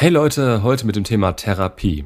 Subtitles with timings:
[0.00, 2.04] Hey Leute, heute mit dem Thema Therapie.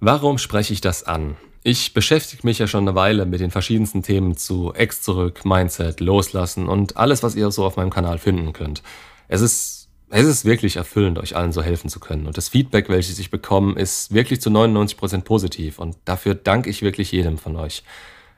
[0.00, 1.36] Warum spreche ich das an?
[1.62, 6.00] Ich beschäftige mich ja schon eine Weile mit den verschiedensten Themen zu Ex zurück, Mindset,
[6.00, 8.82] Loslassen und alles, was ihr so auf meinem Kanal finden könnt.
[9.28, 12.26] Es ist, es ist wirklich erfüllend, euch allen so helfen zu können.
[12.26, 15.78] Und das Feedback, welches ich bekomme, ist wirklich zu 99 Prozent positiv.
[15.78, 17.84] Und dafür danke ich wirklich jedem von euch.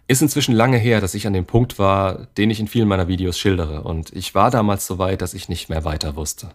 [0.09, 3.09] Ist inzwischen lange her, dass ich an dem Punkt war, den ich in vielen meiner
[3.09, 3.81] Videos schildere.
[3.81, 6.51] Und ich war damals so weit, dass ich nicht mehr weiter wusste.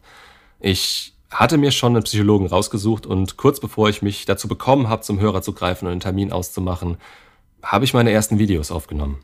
[0.60, 5.02] Ich hatte mir schon einen Psychologen rausgesucht und kurz bevor ich mich dazu bekommen habe,
[5.02, 6.98] zum Hörer zu greifen und einen Termin auszumachen,
[7.62, 9.20] habe ich meine ersten Videos aufgenommen.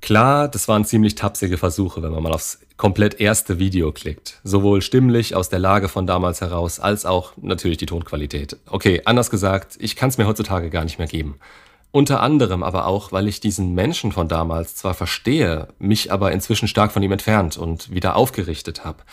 [0.00, 4.38] Klar, das waren ziemlich tapsige Versuche, wenn man mal aufs komplett erste Video klickt.
[4.44, 8.58] Sowohl stimmlich aus der Lage von damals heraus, als auch natürlich die Tonqualität.
[8.66, 11.38] Okay, anders gesagt, ich kann es mir heutzutage gar nicht mehr geben.
[11.90, 16.68] Unter anderem aber auch, weil ich diesen Menschen von damals zwar verstehe, mich aber inzwischen
[16.68, 19.04] stark von ihm entfernt und wieder aufgerichtet habe.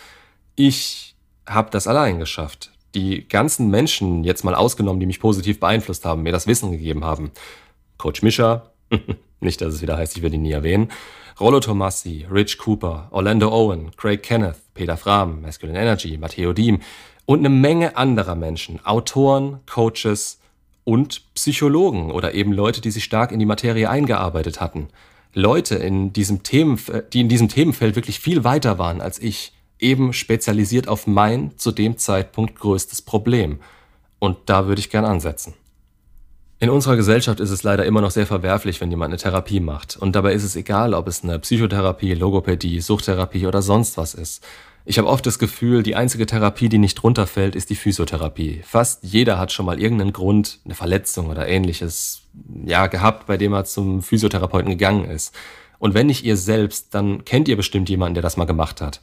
[0.56, 1.11] Ich
[1.46, 2.70] habe das allein geschafft.
[2.94, 7.04] Die ganzen Menschen, jetzt mal ausgenommen, die mich positiv beeinflusst haben, mir das Wissen gegeben
[7.04, 7.32] haben.
[7.98, 8.70] Coach Mischa,
[9.40, 10.90] nicht, dass es wieder heißt, ich will ihn nie erwähnen.
[11.40, 16.80] Rollo Tomassi, Rich Cooper, Orlando Owen, Craig Kenneth, Peter Fram, Masculine Energy, Matteo Diem
[17.24, 20.40] und eine Menge anderer Menschen, Autoren, Coaches
[20.84, 24.88] und Psychologen oder eben Leute, die sich stark in die Materie eingearbeitet hatten.
[25.32, 26.78] Leute in diesem Themen,
[27.12, 31.72] die in diesem Themenfeld wirklich viel weiter waren als ich eben spezialisiert auf mein zu
[31.72, 33.58] dem Zeitpunkt größtes Problem.
[34.18, 35.54] Und da würde ich gern ansetzen.
[36.62, 39.96] In unserer Gesellschaft ist es leider immer noch sehr verwerflich, wenn jemand eine Therapie macht.
[39.96, 44.44] Und dabei ist es egal, ob es eine Psychotherapie, Logopädie, Suchttherapie oder sonst was ist.
[44.84, 48.62] Ich habe oft das Gefühl, die einzige Therapie, die nicht runterfällt, ist die Physiotherapie.
[48.64, 52.22] Fast jeder hat schon mal irgendeinen Grund, eine Verletzung oder ähnliches,
[52.64, 55.34] ja, gehabt, bei dem er zum Physiotherapeuten gegangen ist.
[55.80, 59.00] Und wenn nicht ihr selbst, dann kennt ihr bestimmt jemanden, der das mal gemacht hat.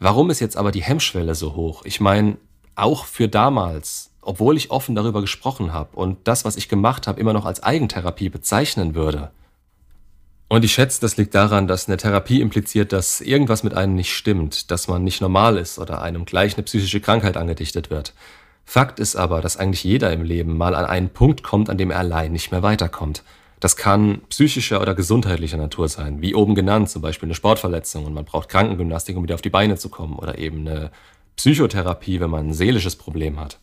[0.00, 1.82] Warum ist jetzt aber die Hemmschwelle so hoch?
[1.84, 2.38] Ich meine,
[2.74, 7.20] auch für damals, obwohl ich offen darüber gesprochen habe und das, was ich gemacht habe,
[7.20, 9.30] immer noch als Eigentherapie bezeichnen würde.
[10.48, 14.12] Und ich schätze, das liegt daran, dass eine Therapie impliziert, dass irgendwas mit einem nicht
[14.12, 18.14] stimmt, dass man nicht normal ist oder einem gleich eine psychische Krankheit angedichtet wird.
[18.64, 21.90] Fakt ist aber, dass eigentlich jeder im Leben mal an einen Punkt kommt, an dem
[21.90, 23.22] er allein nicht mehr weiterkommt.
[23.60, 28.14] Das kann psychischer oder gesundheitlicher Natur sein, wie oben genannt, zum Beispiel eine Sportverletzung und
[28.14, 30.90] man braucht Krankengymnastik, um wieder auf die Beine zu kommen, oder eben eine
[31.36, 33.60] Psychotherapie, wenn man ein seelisches Problem hat.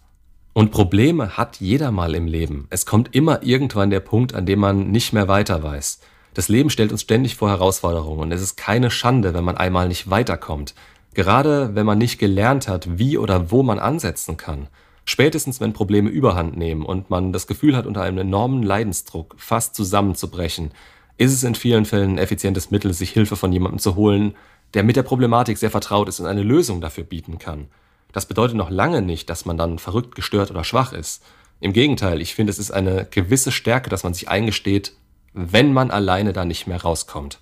[0.54, 2.68] Und Probleme hat jeder mal im Leben.
[2.70, 6.00] Es kommt immer irgendwann der Punkt, an dem man nicht mehr weiter weiß.
[6.34, 9.88] Das Leben stellt uns ständig vor Herausforderungen und es ist keine Schande, wenn man einmal
[9.88, 10.76] nicht weiterkommt.
[11.16, 14.68] Gerade wenn man nicht gelernt hat, wie oder wo man ansetzen kann.
[15.10, 19.74] Spätestens, wenn Probleme überhand nehmen und man das Gefühl hat, unter einem enormen Leidensdruck fast
[19.74, 20.72] zusammenzubrechen,
[21.18, 24.36] ist es in vielen Fällen ein effizientes Mittel, sich Hilfe von jemandem zu holen,
[24.74, 27.68] der mit der Problematik sehr vertraut ist und eine Lösung dafür bieten kann.
[28.12, 31.24] Das bedeutet noch lange nicht, dass man dann verrückt, gestört oder schwach ist.
[31.62, 34.92] Im Gegenteil, ich finde, es ist eine gewisse Stärke, dass man sich eingesteht,
[35.34, 37.40] wenn man alleine da nicht mehr rauskommt.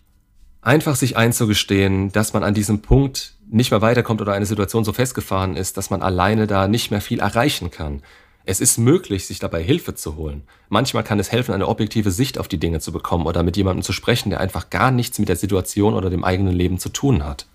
[0.61, 4.93] Einfach sich einzugestehen, dass man an diesem Punkt nicht mehr weiterkommt oder eine Situation so
[4.93, 8.01] festgefahren ist, dass man alleine da nicht mehr viel erreichen kann.
[8.47, 10.43] Es ist möglich, sich dabei Hilfe zu holen.
[10.69, 13.81] Manchmal kann es helfen, eine objektive Sicht auf die Dinge zu bekommen oder mit jemandem
[13.81, 17.23] zu sprechen, der einfach gar nichts mit der Situation oder dem eigenen Leben zu tun
[17.23, 17.47] hat.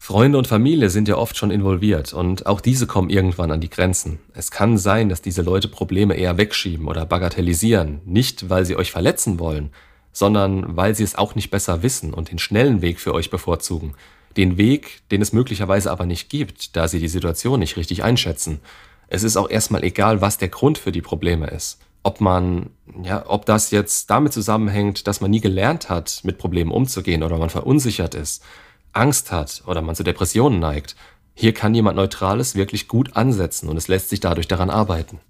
[0.00, 3.68] Freunde und Familie sind ja oft schon involviert und auch diese kommen irgendwann an die
[3.68, 4.20] Grenzen.
[4.32, 8.92] Es kann sein, dass diese Leute Probleme eher wegschieben oder bagatellisieren, nicht weil sie euch
[8.92, 9.70] verletzen wollen,
[10.12, 13.94] sondern weil sie es auch nicht besser wissen und den schnellen Weg für euch bevorzugen,
[14.36, 18.60] den Weg, den es möglicherweise aber nicht gibt, da sie die Situation nicht richtig einschätzen.
[19.08, 21.78] Es ist auch erstmal egal, was der Grund für die Probleme ist.
[22.02, 22.70] Ob man,
[23.02, 27.38] ja, ob das jetzt damit zusammenhängt, dass man nie gelernt hat, mit Problemen umzugehen oder
[27.38, 28.44] man verunsichert ist,
[28.92, 30.94] Angst hat oder man zu Depressionen neigt.
[31.34, 35.20] Hier kann jemand Neutrales wirklich gut ansetzen und es lässt sich dadurch daran arbeiten.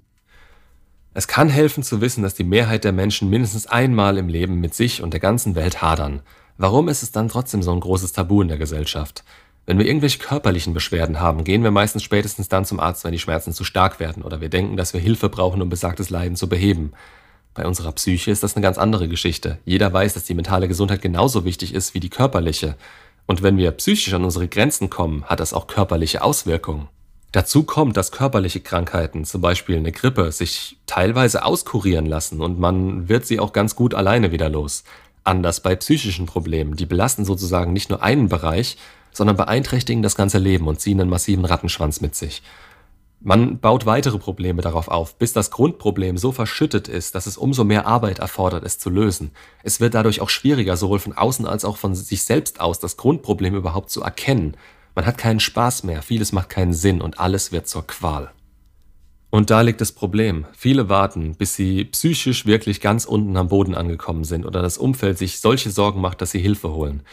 [1.18, 4.72] Es kann helfen zu wissen, dass die Mehrheit der Menschen mindestens einmal im Leben mit
[4.72, 6.22] sich und der ganzen Welt hadern.
[6.58, 9.24] Warum ist es dann trotzdem so ein großes Tabu in der Gesellschaft?
[9.66, 13.18] Wenn wir irgendwelche körperlichen Beschwerden haben, gehen wir meistens spätestens dann zum Arzt, wenn die
[13.18, 16.48] Schmerzen zu stark werden oder wir denken, dass wir Hilfe brauchen, um besagtes Leiden zu
[16.48, 16.92] beheben.
[17.52, 19.58] Bei unserer Psyche ist das eine ganz andere Geschichte.
[19.64, 22.76] Jeder weiß, dass die mentale Gesundheit genauso wichtig ist wie die körperliche.
[23.26, 26.86] Und wenn wir psychisch an unsere Grenzen kommen, hat das auch körperliche Auswirkungen.
[27.32, 33.08] Dazu kommt, dass körperliche Krankheiten, zum Beispiel eine Grippe, sich teilweise auskurieren lassen und man
[33.08, 34.84] wird sie auch ganz gut alleine wieder los.
[35.24, 36.74] Anders bei psychischen Problemen.
[36.74, 38.78] Die belasten sozusagen nicht nur einen Bereich,
[39.12, 42.42] sondern beeinträchtigen das ganze Leben und ziehen einen massiven Rattenschwanz mit sich.
[43.20, 47.64] Man baut weitere Probleme darauf auf, bis das Grundproblem so verschüttet ist, dass es umso
[47.64, 49.32] mehr Arbeit erfordert, es zu lösen.
[49.64, 52.96] Es wird dadurch auch schwieriger, sowohl von außen als auch von sich selbst aus, das
[52.96, 54.56] Grundproblem überhaupt zu erkennen.
[54.98, 58.32] Man hat keinen Spaß mehr, vieles macht keinen Sinn und alles wird zur Qual.
[59.30, 60.44] Und da liegt das Problem.
[60.56, 65.16] Viele warten, bis sie psychisch wirklich ganz unten am Boden angekommen sind oder das Umfeld
[65.16, 67.04] sich solche Sorgen macht, dass sie Hilfe holen.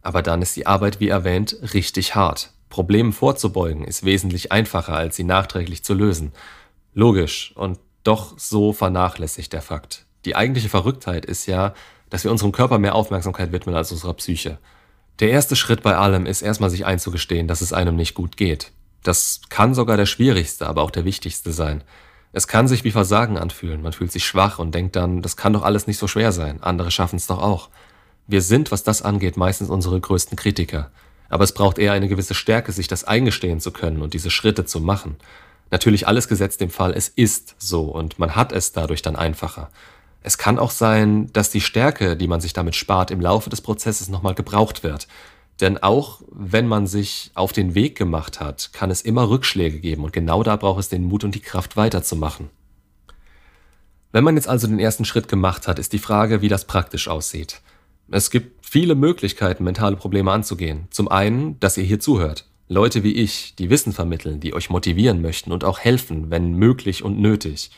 [0.00, 2.54] Aber dann ist die Arbeit, wie erwähnt, richtig hart.
[2.70, 6.32] Problemen vorzubeugen ist wesentlich einfacher, als sie nachträglich zu lösen.
[6.94, 10.06] Logisch und doch so vernachlässigt der Fakt.
[10.24, 11.74] Die eigentliche Verrücktheit ist ja,
[12.08, 14.56] dass wir unserem Körper mehr Aufmerksamkeit widmen als unserer Psyche.
[15.20, 18.72] Der erste Schritt bei allem ist erstmal sich einzugestehen, dass es einem nicht gut geht.
[19.02, 21.84] Das kann sogar der schwierigste, aber auch der wichtigste sein.
[22.32, 23.80] Es kann sich wie Versagen anfühlen.
[23.80, 26.62] Man fühlt sich schwach und denkt dann, das kann doch alles nicht so schwer sein.
[26.62, 27.68] Andere schaffen es doch auch.
[28.26, 30.90] Wir sind, was das angeht, meistens unsere größten Kritiker.
[31.28, 34.64] Aber es braucht eher eine gewisse Stärke, sich das eingestehen zu können und diese Schritte
[34.64, 35.16] zu machen.
[35.70, 39.70] Natürlich alles gesetzt dem Fall, es ist so und man hat es dadurch dann einfacher.
[40.26, 43.60] Es kann auch sein, dass die Stärke, die man sich damit spart, im Laufe des
[43.60, 45.06] Prozesses nochmal gebraucht wird.
[45.60, 50.02] Denn auch wenn man sich auf den Weg gemacht hat, kann es immer Rückschläge geben
[50.02, 52.48] und genau da braucht es den Mut und die Kraft weiterzumachen.
[54.12, 57.06] Wenn man jetzt also den ersten Schritt gemacht hat, ist die Frage, wie das praktisch
[57.06, 57.60] aussieht.
[58.10, 60.88] Es gibt viele Möglichkeiten, mentale Probleme anzugehen.
[60.90, 62.46] Zum einen, dass ihr hier zuhört.
[62.66, 67.04] Leute wie ich, die Wissen vermitteln, die euch motivieren möchten und auch helfen, wenn möglich
[67.04, 67.70] und nötig.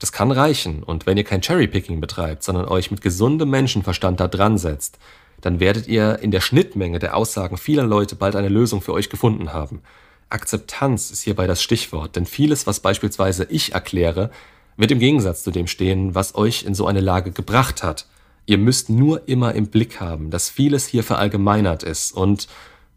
[0.00, 4.28] Das kann reichen und wenn ihr kein Cherrypicking betreibt, sondern euch mit gesundem Menschenverstand da
[4.28, 4.98] dran setzt,
[5.42, 9.10] dann werdet ihr in der Schnittmenge der Aussagen vieler Leute bald eine Lösung für euch
[9.10, 9.82] gefunden haben.
[10.30, 14.30] Akzeptanz ist hierbei das Stichwort, denn vieles, was beispielsweise ich erkläre,
[14.78, 18.06] wird im Gegensatz zu dem stehen, was euch in so eine Lage gebracht hat.
[18.46, 22.48] Ihr müsst nur immer im Blick haben, dass vieles hier verallgemeinert ist und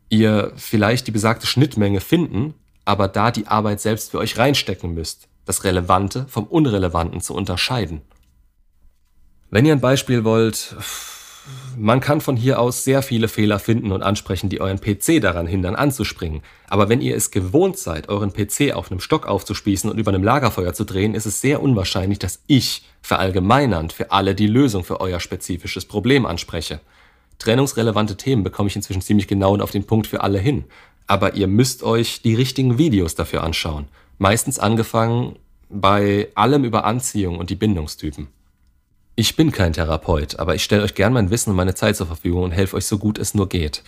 [0.09, 2.53] ihr vielleicht die besagte Schnittmenge finden,
[2.85, 8.01] aber da die Arbeit selbst für euch reinstecken müsst, das Relevante vom Unrelevanten zu unterscheiden.
[9.49, 10.75] Wenn ihr ein Beispiel wollt,
[11.77, 15.45] man kann von hier aus sehr viele Fehler finden und ansprechen, die euren PC daran
[15.45, 16.41] hindern, anzuspringen.
[16.69, 20.23] Aber wenn ihr es gewohnt seid, euren PC auf einem Stock aufzuspießen und über einem
[20.23, 25.01] Lagerfeuer zu drehen, ist es sehr unwahrscheinlich, dass ich verallgemeinernd für alle die Lösung für
[25.01, 26.79] euer spezifisches Problem anspreche.
[27.39, 30.63] Trennungsrelevante Themen bekomme ich inzwischen ziemlich genau und auf den Punkt für alle hin.
[31.07, 33.89] Aber ihr müsst euch die richtigen Videos dafür anschauen.
[34.17, 35.37] Meistens angefangen
[35.69, 38.27] bei allem über Anziehung und die Bindungstypen.
[39.15, 42.07] Ich bin kein Therapeut, aber ich stelle euch gern mein Wissen und meine Zeit zur
[42.07, 43.83] Verfügung und helfe euch so gut es nur geht.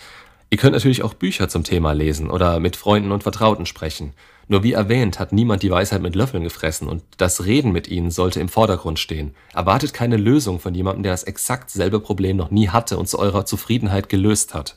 [0.50, 4.12] Ihr könnt natürlich auch Bücher zum Thema lesen oder mit Freunden und Vertrauten sprechen.
[4.46, 8.12] Nur wie erwähnt, hat niemand die Weisheit mit Löffeln gefressen und das Reden mit ihnen
[8.12, 9.34] sollte im Vordergrund stehen.
[9.52, 13.18] Erwartet keine Lösung von jemandem, der das exakt selbe Problem noch nie hatte und zu
[13.18, 14.76] eurer Zufriedenheit gelöst hat.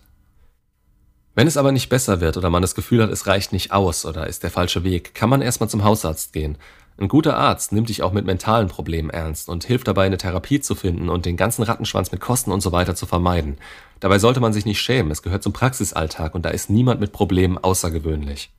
[1.40, 4.06] Wenn es aber nicht besser wird oder man das Gefühl hat, es reicht nicht aus
[4.06, 6.58] oder ist der falsche Weg, kann man erstmal zum Hausarzt gehen.
[6.98, 10.60] Ein guter Arzt nimmt dich auch mit mentalen Problemen ernst und hilft dabei, eine Therapie
[10.60, 13.58] zu finden und den ganzen Rattenschwanz mit Kosten und so weiter zu vermeiden.
[14.02, 17.14] Dabei sollte man sich nicht schämen, es gehört zum Praxisalltag und da ist niemand mit
[17.14, 18.52] Problemen außergewöhnlich.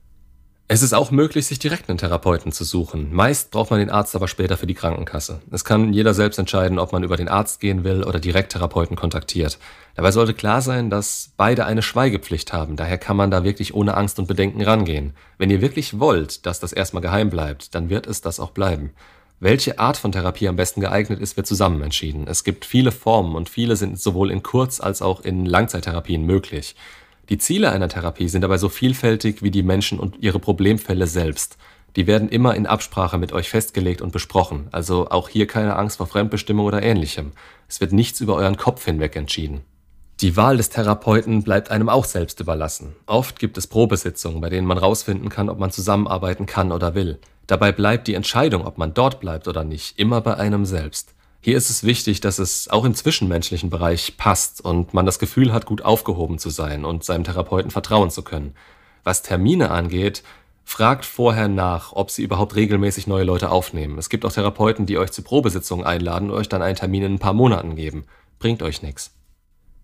[0.73, 3.13] Es ist auch möglich, sich direkt einen Therapeuten zu suchen.
[3.13, 5.41] Meist braucht man den Arzt aber später für die Krankenkasse.
[5.51, 8.95] Es kann jeder selbst entscheiden, ob man über den Arzt gehen will oder direkt Therapeuten
[8.95, 9.59] kontaktiert.
[9.95, 13.97] Dabei sollte klar sein, dass beide eine Schweigepflicht haben, daher kann man da wirklich ohne
[13.97, 15.13] Angst und Bedenken rangehen.
[15.37, 18.93] Wenn ihr wirklich wollt, dass das erstmal geheim bleibt, dann wird es das auch bleiben.
[19.41, 22.27] Welche Art von Therapie am besten geeignet ist, wird zusammen entschieden.
[22.27, 26.75] Es gibt viele Formen und viele sind sowohl in Kurz- als auch in Langzeittherapien möglich.
[27.31, 31.57] Die Ziele einer Therapie sind dabei so vielfältig wie die Menschen und ihre Problemfälle selbst.
[31.95, 35.95] Die werden immer in Absprache mit euch festgelegt und besprochen, also auch hier keine Angst
[35.95, 37.31] vor Fremdbestimmung oder ähnlichem.
[37.69, 39.61] Es wird nichts über euren Kopf hinweg entschieden.
[40.19, 42.97] Die Wahl des Therapeuten bleibt einem auch selbst überlassen.
[43.05, 47.17] Oft gibt es Probesitzungen, bei denen man rausfinden kann, ob man zusammenarbeiten kann oder will.
[47.47, 51.13] Dabei bleibt die Entscheidung, ob man dort bleibt oder nicht, immer bei einem selbst.
[51.43, 55.51] Hier ist es wichtig, dass es auch im zwischenmenschlichen Bereich passt und man das Gefühl
[55.51, 58.53] hat, gut aufgehoben zu sein und seinem Therapeuten vertrauen zu können.
[59.03, 60.21] Was Termine angeht,
[60.63, 63.97] fragt vorher nach, ob sie überhaupt regelmäßig neue Leute aufnehmen.
[63.97, 67.13] Es gibt auch Therapeuten, die euch zu Probesitzungen einladen und euch dann einen Termin in
[67.15, 68.05] ein paar Monaten geben.
[68.37, 69.11] Bringt euch nichts.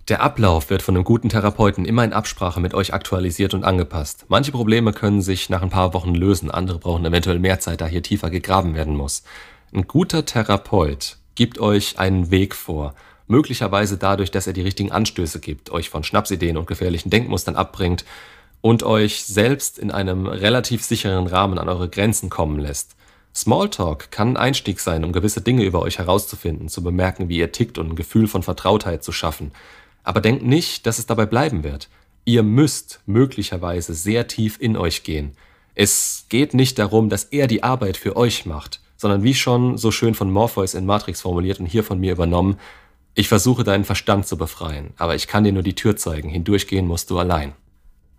[0.09, 4.25] Der Ablauf wird von einem guten Therapeuten immer in Absprache mit euch aktualisiert und angepasst.
[4.29, 7.87] Manche Probleme können sich nach ein paar Wochen lösen, andere brauchen eventuell mehr Zeit, da
[7.87, 9.23] hier tiefer gegraben werden muss.
[9.73, 12.95] Ein guter Therapeut gibt euch einen Weg vor,
[13.27, 18.05] möglicherweise dadurch, dass er die richtigen Anstöße gibt, euch von Schnapsideen und gefährlichen Denkmustern abbringt
[18.61, 22.95] und euch selbst in einem relativ sicheren Rahmen an eure Grenzen kommen lässt.
[23.35, 27.51] Smalltalk kann ein Einstieg sein, um gewisse Dinge über euch herauszufinden, zu bemerken, wie ihr
[27.51, 29.51] tickt und ein Gefühl von Vertrautheit zu schaffen.
[30.03, 31.87] Aber denkt nicht, dass es dabei bleiben wird.
[32.25, 35.37] Ihr müsst möglicherweise sehr tief in euch gehen.
[35.75, 39.91] Es geht nicht darum, dass er die Arbeit für euch macht, sondern wie schon so
[39.91, 42.57] schön von Morpheus in Matrix formuliert und hier von mir übernommen,
[43.15, 46.85] ich versuche deinen Verstand zu befreien, aber ich kann dir nur die Tür zeigen, hindurchgehen
[46.85, 47.53] musst du allein.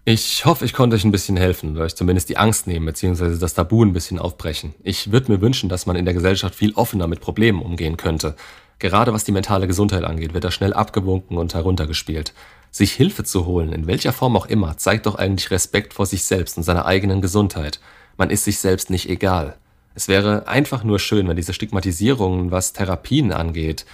[0.04, 3.38] Ich hoffe, ich konnte euch ein bisschen helfen oder euch zumindest die Angst nehmen bzw.
[3.38, 4.74] das Tabu ein bisschen aufbrechen.
[4.82, 8.34] Ich würde mir wünschen, dass man in der Gesellschaft viel offener mit Problemen umgehen könnte.
[8.78, 12.32] Gerade was die mentale Gesundheit angeht, wird da schnell abgewunken und heruntergespielt.
[12.70, 16.24] Sich Hilfe zu holen, in welcher Form auch immer, zeigt doch eigentlich Respekt vor sich
[16.24, 17.78] selbst und seiner eigenen Gesundheit.
[18.16, 19.58] Man ist sich selbst nicht egal.
[19.98, 23.84] Es wäre einfach nur schön, wenn diese Stigmatisierungen, was Therapien angeht,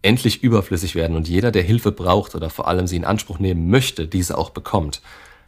[0.00, 3.68] endlich überflüssig werden und jeder, der Hilfe braucht oder vor allem sie in Anspruch nehmen
[3.68, 5.02] möchte, diese auch bekommt.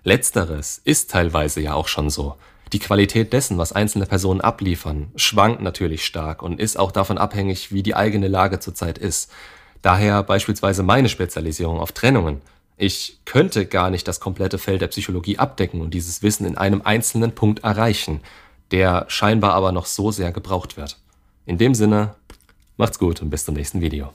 [0.05, 2.37] Letzteres ist teilweise ja auch schon so.
[2.75, 7.73] Die Qualität dessen, was einzelne Personen abliefern, schwankt natürlich stark und ist auch davon abhängig,
[7.73, 9.33] wie die eigene Lage zurzeit ist.
[9.81, 12.43] Daher beispielsweise meine Spezialisierung auf Trennungen.
[12.77, 16.83] Ich könnte gar nicht das komplette Feld der Psychologie abdecken und dieses Wissen in einem
[16.83, 18.21] einzelnen Punkt erreichen,
[18.73, 20.99] der scheinbar aber noch so sehr gebraucht wird.
[21.47, 22.15] In dem Sinne,
[22.77, 24.13] macht's gut und bis zum nächsten Video.